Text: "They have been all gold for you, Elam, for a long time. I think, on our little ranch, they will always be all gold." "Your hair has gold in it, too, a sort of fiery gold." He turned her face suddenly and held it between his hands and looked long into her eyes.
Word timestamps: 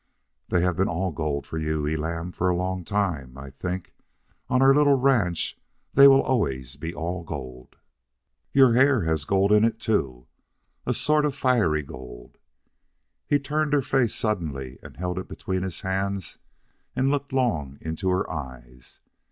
"They 0.49 0.61
have 0.61 0.77
been 0.77 0.87
all 0.87 1.11
gold 1.11 1.45
for 1.45 1.59
you, 1.59 1.87
Elam, 1.87 2.31
for 2.31 2.49
a 2.49 2.55
long 2.55 2.83
time. 2.83 3.37
I 3.37 3.51
think, 3.51 3.93
on 4.49 4.59
our 4.59 4.73
little 4.73 4.97
ranch, 4.97 5.59
they 5.93 6.07
will 6.07 6.23
always 6.23 6.75
be 6.75 6.91
all 6.91 7.23
gold." 7.23 7.75
"Your 8.51 8.73
hair 8.73 9.03
has 9.03 9.25
gold 9.25 9.51
in 9.51 9.63
it, 9.63 9.79
too, 9.79 10.25
a 10.87 10.95
sort 10.95 11.23
of 11.23 11.35
fiery 11.35 11.83
gold." 11.83 12.39
He 13.27 13.37
turned 13.37 13.73
her 13.73 13.83
face 13.83 14.15
suddenly 14.15 14.79
and 14.81 14.97
held 14.97 15.19
it 15.19 15.27
between 15.29 15.61
his 15.61 15.81
hands 15.81 16.39
and 16.95 17.11
looked 17.11 17.31
long 17.31 17.77
into 17.79 18.09
her 18.09 18.27
eyes. 18.27 19.01